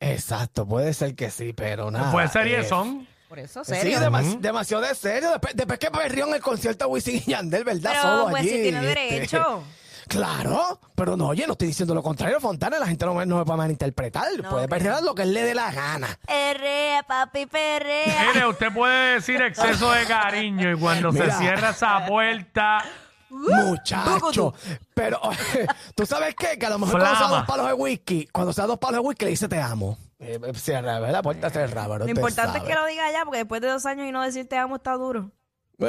Exacto, 0.00 0.66
puede 0.66 0.92
ser 0.92 1.14
que 1.14 1.30
sí, 1.30 1.52
pero 1.54 1.90
nada. 1.90 2.12
Pues 2.12 2.30
series 2.30 2.66
eh, 2.66 2.68
son. 2.68 3.08
Por 3.28 3.38
eso, 3.40 3.64
Sí, 3.64 3.74
serio. 3.74 3.98
demas- 3.98 4.38
demasiado 4.40 4.84
de 4.84 4.94
serio. 4.94 5.30
Después, 5.30 5.56
después 5.56 5.78
que 5.80 5.90
perdió 5.90 6.28
en 6.28 6.34
el 6.34 6.40
concierto 6.40 6.84
de 6.84 6.90
Wisin 6.92 7.16
y 7.16 7.30
Yandel, 7.30 7.64
¿verdad? 7.64 7.90
Pero, 7.90 8.02
Solo 8.02 8.30
pues, 8.30 8.42
allí, 8.42 8.50
si 8.50 8.62
tiene 8.62 8.78
este, 8.88 9.14
derecho. 9.14 9.62
Claro, 10.08 10.80
pero 10.94 11.16
no, 11.16 11.28
oye, 11.28 11.46
no 11.46 11.52
estoy 11.52 11.68
diciendo 11.68 11.94
lo 11.94 12.02
contrario, 12.02 12.40
Fontana, 12.40 12.78
la 12.78 12.86
gente 12.86 13.04
no 13.04 13.14
me, 13.14 13.26
no 13.26 13.38
me 13.38 13.44
puede 13.44 13.58
malinterpretar. 13.58 14.28
No, 14.42 14.50
puede 14.50 14.68
perder 14.68 15.02
lo 15.02 15.14
que 15.14 15.22
él 15.22 15.34
le 15.34 15.42
dé 15.42 15.54
la 15.54 15.72
gana. 15.72 16.18
Perrea, 16.26 17.02
papi, 17.02 17.46
perrea. 17.46 18.32
Mire, 18.32 18.46
usted 18.46 18.72
puede 18.72 19.14
decir 19.14 19.42
exceso 19.42 19.90
de 19.90 20.04
cariño 20.04 20.72
y 20.72 20.78
cuando 20.78 21.12
Mira. 21.12 21.32
se 21.32 21.38
cierra 21.38 21.70
esa 21.70 22.06
puerta, 22.06 22.84
Muchacho. 23.28 24.54
Pero, 24.94 25.20
¿tú 25.94 26.06
sabes 26.06 26.34
qué? 26.34 26.58
Que 26.58 26.66
a 26.66 26.70
lo 26.70 26.78
mejor 26.78 27.00
cuando 27.00 27.08
se 27.08 27.12
da 27.12 27.18
Flama. 27.28 27.36
dos 27.38 27.46
palos 27.46 27.66
de 27.66 27.72
whisky, 27.74 28.28
cuando 28.32 28.52
se 28.52 28.60
da 28.60 28.66
dos 28.66 28.78
palos 28.78 29.00
de 29.00 29.06
whisky, 29.06 29.24
le 29.24 29.30
dice 29.32 29.48
te 29.48 29.60
amo. 29.60 29.98
Eh, 30.18 30.38
eh, 30.42 30.52
cierra, 30.54 30.98
¿verdad? 31.00 31.12
La 31.12 31.22
puerta 31.22 31.50
cerrada, 31.50 31.88
pero 31.88 32.04
Lo 32.04 32.10
importante 32.10 32.58
es 32.58 32.64
que 32.64 32.74
lo 32.74 32.86
diga 32.86 33.10
ya, 33.12 33.24
porque 33.24 33.38
después 33.38 33.60
de 33.60 33.68
dos 33.68 33.84
años 33.84 34.06
y 34.06 34.12
no 34.12 34.22
decir 34.22 34.48
te 34.48 34.56
amo 34.56 34.76
está 34.76 34.92
duro. 34.94 35.30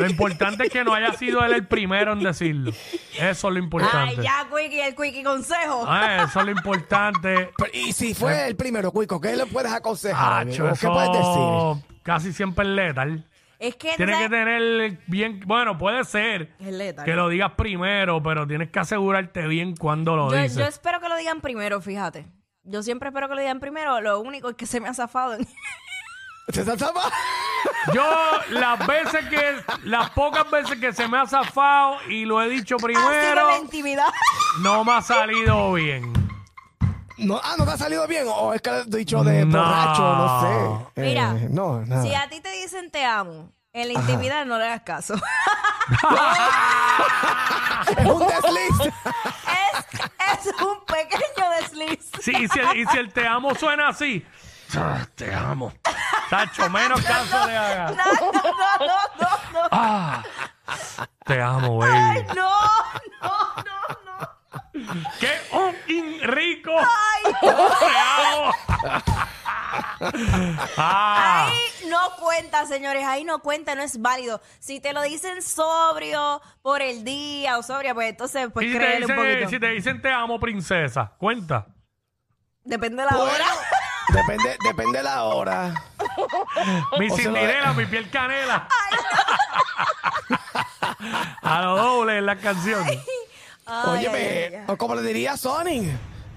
lo 0.00 0.10
importante 0.10 0.64
es 0.66 0.70
que 0.70 0.84
no 0.84 0.92
haya 0.94 1.12
sido 1.14 1.44
él 1.44 1.52
el 1.52 1.66
primero 1.66 2.12
en 2.12 2.20
decirlo. 2.22 2.72
Eso 3.18 3.28
es 3.30 3.42
lo 3.42 3.50
Ay, 3.50 3.58
importante. 3.58 4.22
ya, 4.22 4.46
Quickie, 4.54 4.80
el 4.80 4.94
Quickie 4.94 5.22
consejo. 5.22 5.84
Ah, 5.86 6.24
eso 6.28 6.40
es 6.40 6.46
lo 6.46 6.52
importante. 6.52 7.50
Pero, 7.56 7.70
y 7.72 7.92
si 7.92 8.14
fue 8.14 8.48
el 8.48 8.56
primero, 8.56 8.90
Cuico, 8.92 9.20
¿qué 9.20 9.36
le 9.36 9.46
puedes 9.46 9.72
aconsejar? 9.72 10.42
Amigo? 10.42 10.68
¿Qué 10.80 10.86
puedes 10.88 11.08
decir? 11.12 11.20
eso 11.20 11.82
casi 12.02 12.32
siempre 12.32 12.64
es 12.64 12.70
letal. 12.72 13.26
Es 13.58 13.76
que 13.76 13.94
Tienes 13.96 14.14
¿sabes? 14.16 14.30
que 14.30 14.34
tener 14.36 14.98
bien, 15.06 15.40
bueno, 15.44 15.76
puede 15.76 16.02
ser 16.04 16.54
Es 16.58 16.72
letal. 16.72 17.04
que 17.04 17.12
lo 17.14 17.28
digas 17.28 17.52
primero, 17.58 18.22
pero 18.22 18.46
tienes 18.46 18.70
que 18.70 18.78
asegurarte 18.78 19.46
bien 19.46 19.76
cuando 19.76 20.16
lo 20.16 20.30
yo, 20.30 20.36
dices. 20.38 20.56
yo 20.56 20.64
espero 20.64 20.98
que 21.00 21.10
lo 21.10 21.16
digan 21.16 21.42
primero, 21.42 21.78
fíjate. 21.82 22.26
Yo 22.62 22.82
siempre 22.82 23.08
espero 23.10 23.28
que 23.28 23.34
lo 23.34 23.40
digan 23.42 23.60
primero. 23.60 24.00
Lo 24.00 24.18
único 24.20 24.48
es 24.48 24.56
que 24.56 24.64
se 24.64 24.80
me 24.80 24.88
ha 24.88 24.94
zafado. 24.94 25.36
¿Se 26.48 26.60
está 26.60 26.76
zafando? 26.78 27.00
Yo 27.94 28.04
las 28.50 28.86
veces 28.86 29.24
que, 29.28 29.62
las 29.84 30.10
pocas 30.10 30.50
veces 30.50 30.78
que 30.78 30.92
se 30.92 31.08
me 31.08 31.18
ha 31.18 31.26
zafado 31.26 31.96
y 32.08 32.24
lo 32.24 32.40
he 32.42 32.48
dicho 32.48 32.76
Ha 32.76 32.78
sido 32.78 32.86
primero, 32.88 33.48
la 33.48 33.58
intimidad. 33.58 34.06
no 34.60 34.84
me 34.84 34.92
ha 34.92 35.02
salido 35.02 35.72
bien. 35.72 36.12
No, 37.18 37.38
ah, 37.42 37.54
¿no 37.58 37.64
te 37.66 37.72
ha 37.72 37.76
salido 37.76 38.06
bien? 38.06 38.24
¿O 38.28 38.54
es 38.54 38.62
que 38.62 38.70
lo 38.70 38.76
he 38.78 38.84
dicho 38.86 39.22
de 39.22 39.44
No. 39.44 39.58
borracho? 39.62 40.00
No 40.02 40.40
sé. 40.94 41.00
Mira, 41.02 41.34
Eh, 41.36 41.48
no, 41.50 41.80
nada. 41.84 42.02
si 42.02 42.14
a 42.14 42.28
ti 42.28 42.40
te 42.40 42.50
dicen 42.52 42.90
te 42.90 43.04
amo, 43.04 43.52
en 43.72 43.88
la 43.92 43.94
intimidad 44.00 44.46
no 44.46 44.56
le 44.58 44.64
hagas 44.64 44.82
caso. 44.82 45.14
Es 47.96 48.06
un 48.06 48.20
desliz. 48.26 48.92
es, 48.92 50.46
es 50.46 50.54
un 50.62 50.84
pequeño 50.86 51.50
desliz. 51.60 52.10
Sí, 52.20 52.32
y, 52.38 52.48
si 52.48 52.58
el, 52.58 52.76
y 52.76 52.86
si 52.86 52.98
el 52.98 53.12
te 53.12 53.26
amo 53.26 53.54
suena 53.54 53.88
así, 53.88 54.24
ah, 54.76 55.06
te 55.14 55.34
amo. 55.34 55.72
Tacho, 56.28 56.68
menos 56.70 57.00
caso 57.02 57.46
le 57.46 57.56
haga. 57.56 57.90
No, 57.90 58.04
no, 58.04 58.32
no, 58.32 58.42
no, 59.20 59.62
no. 59.62 59.68
Ah, 59.72 60.22
te 61.24 61.40
amo, 61.42 61.78
baby. 61.78 61.92
Ay, 61.96 62.26
no, 62.36 62.50
no, 63.22 63.34
no, 63.56 63.98
no. 64.84 65.10
¡Qué 65.18 65.32
un 65.52 65.74
in- 65.88 66.20
rico! 66.22 66.70
Ay, 66.78 67.32
¡Te 67.40 67.48
amo! 67.48 68.52
Ah, 70.76 71.50
Ay, 71.52 71.88
no 71.88 71.98
cuenta, 72.18 72.66
señores, 72.66 73.04
ahí 73.04 73.24
no 73.24 73.40
cuenta, 73.40 73.74
no 73.74 73.82
es 73.82 74.00
válido. 74.00 74.40
Si 74.58 74.80
te 74.80 74.92
lo 74.92 75.02
dicen 75.02 75.42
sobrio 75.42 76.40
por 76.62 76.80
el 76.82 77.04
día 77.04 77.58
o 77.58 77.62
sobria, 77.62 77.94
pues 77.94 78.08
entonces 78.10 78.48
pues 78.52 78.66
Y 78.66 78.72
si 78.72 78.78
te, 78.78 78.84
créele 78.84 79.06
un 79.06 79.12
dicen, 79.12 79.16
poquito. 79.34 79.50
si 79.50 79.60
te 79.60 79.68
dicen 79.68 80.02
te 80.02 80.10
amo, 80.10 80.40
princesa, 80.40 81.12
cuenta. 81.18 81.66
Depende 82.64 83.02
de 83.02 83.10
la 83.10 83.16
hora. 83.18 83.44
Depende, 84.12 84.58
depende 84.64 84.98
de 84.98 85.04
la 85.04 85.22
hora. 85.24 85.74
Mi 86.98 87.08
O 87.10 87.16
se 87.16 87.24
lo- 87.24 87.34
Cinderela, 87.36 87.72
mi 87.74 87.86
piel 87.86 88.10
canela. 88.10 88.66
A 91.42 91.60
lo 91.62 91.76
doble 91.76 92.18
en 92.18 92.26
la 92.26 92.36
canción. 92.36 92.84
Ay, 93.66 93.84
Óyeme, 93.86 94.18
ay, 94.18 94.54
ay. 94.54 94.64
o 94.66 94.76
como 94.76 94.94
le 94.94 95.02
diría 95.02 95.36
Sonic, 95.36 95.88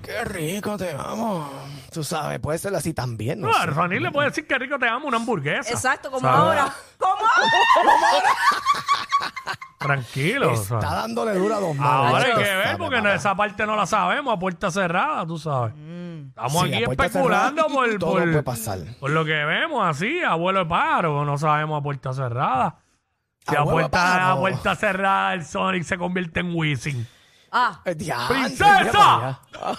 qué 0.01 0.23
rico 0.23 0.77
te 0.77 0.91
amo. 0.91 1.49
Tú 1.91 2.03
sabes, 2.03 2.39
puede 2.39 2.57
ser 2.59 2.73
así 2.75 2.93
también. 2.93 3.41
No, 3.41 3.47
No, 3.47 3.53
sé. 3.53 3.59
a 3.61 3.65
Ronnie 3.67 3.99
le 3.99 4.11
puede 4.11 4.29
decir 4.29 4.47
que 4.47 4.57
rico 4.57 4.77
te 4.79 4.87
amo 4.87 5.07
una 5.07 5.17
hamburguesa. 5.17 5.69
Exacto, 5.71 6.09
como 6.11 6.21
¿Sabes? 6.27 6.39
ahora. 6.39 6.73
Como 6.97 7.11
ahora. 7.15 8.29
Tranquilo. 9.79 10.53
Está 10.53 10.77
dándole 10.79 11.33
dura 11.33 11.57
a 11.57 11.59
dos 11.59 11.75
manos. 11.75 12.07
Ahora 12.13 12.25
hay 12.25 12.33
que 12.33 12.55
ver 12.55 12.77
porque 12.77 13.13
esa 13.15 13.35
parte 13.35 13.65
no 13.65 13.75
la 13.75 13.85
sabemos 13.85 14.33
a 14.35 14.39
puerta 14.39 14.71
cerrada, 14.71 15.25
tú 15.25 15.37
sabes. 15.37 15.73
Estamos 16.35 16.63
Sí, 16.63 16.73
aquí 16.73 16.83
a 16.83 16.85
puerta 16.87 17.05
especulando 17.05 17.61
cerrada, 17.63 17.73
por, 17.89 17.99
todo 17.99 18.11
por- 18.11 18.21
puede 18.23 18.43
pasar. 18.43 18.79
por 18.99 19.09
lo 19.11 19.23
que 19.23 19.45
vemos 19.45 19.85
así, 19.87 20.23
abuelo 20.23 20.59
de 20.59 20.65
pájaro, 20.65 21.25
no 21.25 21.37
sabemos 21.37 21.79
a 21.79 21.83
puerta 21.83 22.11
cerrada. 22.13 22.75
Si 23.47 23.55
a 23.55 23.59
Abuelo 23.59 23.77
de 23.77 23.89
puerta, 23.89 23.97
pájaro. 23.97 24.25
a 24.33 24.39
puerta 24.39 24.75
cerrada 24.75 25.33
el 25.35 25.45
Sonic 25.45 25.83
se 25.83 25.97
convierte 25.97 26.39
en 26.39 26.55
Wisin. 26.55 27.07
Ah, 27.51 27.81
Eh, 27.85 27.93
diantre, 27.93 28.35
¡Princesa! 28.35 28.73
mira 28.81 29.39
para 29.51 29.77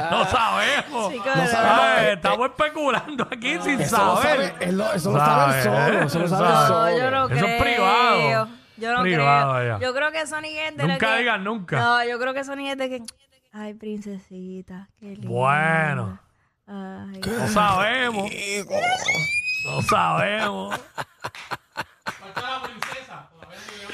No 0.10 0.24
sabemos. 0.26 1.12
Chicos, 1.12 1.32
sabemos. 1.50 1.80
Ay, 1.82 2.04
eh, 2.06 2.12
estamos 2.12 2.46
especulando 2.50 3.28
aquí 3.30 3.58
sin 3.62 3.80
Eso 3.80 3.96
lo 3.98 4.16
saber. 4.16 4.52
sabe, 4.52 4.54
él 4.68 4.78
lo- 4.78 4.92
eso 4.92 5.10
lo 5.12 5.18
sabe 5.18 5.56
él 5.58 5.62
Sabe, 5.64 5.88
solo. 5.92 6.04
Eso 6.06 6.18
lo 6.20 6.28
sabe 6.28 6.46
él 6.48 6.54
sabe. 6.54 6.92
No, 6.92 6.98
yo 6.98 7.10
no 7.10 7.24
Eso 7.28 7.44
creo. 7.44 7.46
es 7.56 7.62
privado. 7.62 8.48
Yo 8.82 8.92
no 8.94 9.02
Privado, 9.02 9.54
creo. 9.54 9.78
ya. 9.78 9.86
Yo 9.86 9.94
creo 9.94 10.10
que 10.12 10.26
Sonic 10.26 10.52
es 10.56 10.76
de 10.76 10.82
lo 10.82 10.88
Nunca 10.88 11.06
que... 11.12 11.18
digan 11.18 11.44
nunca. 11.44 11.76
No, 11.80 12.04
yo 12.04 12.18
creo 12.18 12.34
que 12.34 12.42
Sonic 12.44 12.72
es 12.72 12.78
de 12.78 12.88
que... 12.88 13.02
Ay, 13.52 13.74
princesita, 13.74 14.88
qué 14.98 15.06
lindo. 15.10 15.28
Bueno, 15.28 16.18
Ay, 16.66 17.20
no 17.26 17.48
sabemos. 17.48 18.28
Rico. 18.30 18.74
No 19.66 19.82
sabemos. 19.82 20.80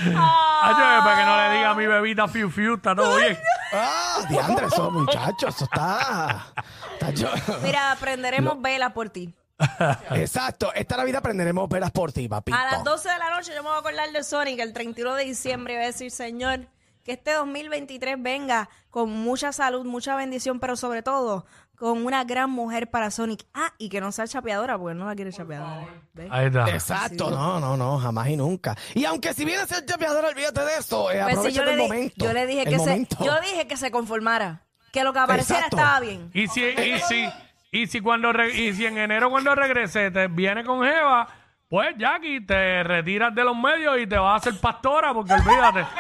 Ay, 0.01 1.03
para 1.03 1.17
que 1.19 1.25
no 1.25 1.37
le 1.37 1.57
diga 1.57 1.71
a 1.71 1.75
mi 1.75 1.87
bebita 1.87 2.29
Fiu 2.29 2.51
Fiu, 2.51 2.75
está 2.77 2.95
todo 2.95 3.17
bien. 3.17 3.37
Ah, 3.73 4.21
diantre, 4.29 4.67
eso, 4.67 4.91
muchachos, 4.91 5.55
eso 5.57 5.65
está. 5.65 6.47
está 6.93 7.11
yo- 7.11 7.29
Mira, 7.63 7.97
prenderemos 8.01 8.61
velas 8.63 8.93
por 8.93 9.11
ti. 9.11 9.35
Exacto, 10.13 10.73
esta 10.75 10.97
Navidad 10.97 11.19
aprenderemos 11.19 11.69
veras 11.69 11.91
por 11.91 12.13
ti, 12.13 12.29
papito. 12.29 12.57
A 12.57 12.65
las 12.65 12.85
12 12.85 13.09
de 13.09 13.19
la 13.19 13.31
noche 13.31 13.53
yo 13.55 13.63
me 13.63 13.69
voy 13.69 13.77
a 13.77 13.81
acordar 13.81 14.11
de 14.13 14.23
Sonic 14.23 14.59
el 14.61 14.73
31 14.73 15.15
de 15.15 15.25
diciembre 15.25 15.75
y 15.75 15.77
voy 15.77 15.85
a 15.85 15.89
decir, 15.89 16.11
Señor, 16.11 16.69
que 17.05 17.13
este 17.13 17.33
2023 17.33 18.17
venga 18.23 18.69
con 18.91 19.11
mucha 19.11 19.53
salud, 19.53 19.85
mucha 19.85 20.15
bendición, 20.17 20.61
pero 20.61 20.77
sobre 20.77 21.03
todo 21.03 21.47
con 21.77 22.05
una 22.05 22.25
gran 22.25 22.51
mujer 22.51 22.91
para 22.91 23.11
Sonic. 23.11 23.47
Ah, 23.55 23.73
y 23.79 23.89
que 23.89 24.01
no 24.01 24.11
sea 24.11 24.27
chapeadora, 24.27 24.77
porque 24.79 24.95
no 24.97 25.07
la 25.07 25.15
quiere 25.15 25.33
chapeadora. 25.33 25.87
¿Ves? 26.13 26.29
Ahí 26.31 26.47
está. 26.47 26.69
Exacto, 26.71 27.31
no, 27.31 27.61
no, 27.61 27.77
no, 27.77 27.99
jamás 28.01 28.29
y 28.29 28.37
nunca. 28.37 28.77
Y 28.95 29.05
aunque 29.05 29.33
si 29.33 29.45
viene 29.45 29.63
a 29.63 29.67
ser 29.67 29.87
chapeador, 29.87 30.25
olvídate 30.25 30.61
de 30.61 30.77
eso. 30.79 31.11
Eh, 31.13 31.25
Pues 31.35 31.55
yo, 31.55 31.65
le 31.65 31.73
el 31.73 31.77
di- 31.79 31.83
momento. 31.85 32.15
yo 32.25 32.33
le 32.33 32.47
dije 32.47 32.63
el 32.63 32.69
que 32.69 32.79
se, 32.81 33.07
yo 33.25 33.41
dije 33.41 33.67
que 33.69 33.77
se 33.77 33.91
conformara, 33.93 34.67
que 34.93 35.05
lo 35.05 35.13
que 35.13 35.21
apareciera 35.21 35.61
Exacto. 35.67 35.77
estaba 35.77 36.01
bien. 36.01 36.31
Y 36.35 36.49
si, 36.49 36.65
y 36.65 36.99
si, 37.09 37.29
y 37.71 37.87
si 37.87 38.01
cuando 38.01 38.33
re- 38.33 38.55
y 38.55 38.73
si 38.75 38.87
en 38.87 38.99
enero 38.99 39.31
cuando 39.31 39.55
regrese 39.55 40.11
te 40.11 40.27
viene 40.29 40.65
con 40.65 40.83
Jeva, 40.83 41.29
pues 41.69 41.95
Jackie, 41.99 42.41
te 42.47 42.83
retiras 42.83 43.35
de 43.35 43.45
los 43.45 43.57
medios 43.57 43.99
y 44.01 44.07
te 44.07 44.17
vas 44.17 44.33
a 44.33 44.37
hacer 44.49 44.61
pastora, 44.61 45.13
porque 45.13 45.35
olvídate. 45.35 45.87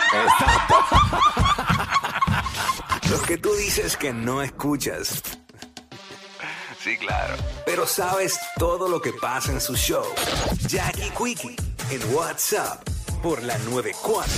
Los 3.10 3.22
que 3.22 3.38
tú 3.38 3.52
dices 3.54 3.96
que 3.96 4.12
no 4.12 4.42
escuchas. 4.42 5.22
Sí, 6.78 6.96
claro. 6.98 7.34
Pero 7.66 7.87
sabes 7.87 8.38
todo 8.56 8.88
lo 8.88 9.00
que 9.00 9.12
pasa 9.12 9.52
en 9.52 9.60
su 9.60 9.76
show. 9.76 10.04
Jackie 10.66 11.10
Quickie 11.16 11.56
en 11.90 12.14
WhatsApp 12.14 12.82
por 13.22 13.42
la 13.42 13.56
94. 13.58 14.32